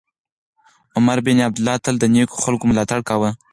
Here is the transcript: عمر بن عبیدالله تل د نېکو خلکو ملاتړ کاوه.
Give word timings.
عمر 0.97 1.17
بن 1.25 1.37
عبیدالله 1.45 1.75
تل 1.85 1.95
د 1.99 2.05
نېکو 2.13 2.35
خلکو 2.43 2.63
ملاتړ 2.71 2.99
کاوه. 3.09 3.29